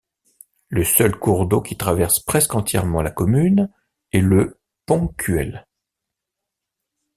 Le 0.69 0.83
seul 0.83 1.15
cours 1.15 1.45
d'eau 1.45 1.61
qui 1.61 1.77
traverse 1.77 2.19
presque 2.19 2.55
entièrement 2.55 3.03
la 3.03 3.11
commune 3.11 3.69
est 4.11 4.19
le 4.21 4.59
Pontcuel. 4.87 5.67